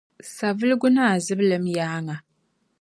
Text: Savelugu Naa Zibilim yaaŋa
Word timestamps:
Savelugu 0.35 0.87
Naa 0.95 1.15
Zibilim 1.25 1.65
yaaŋa 1.75 2.15